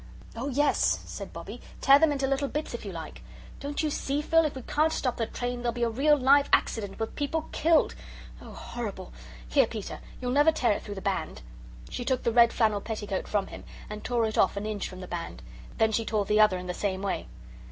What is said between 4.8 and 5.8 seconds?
stop the train, there'll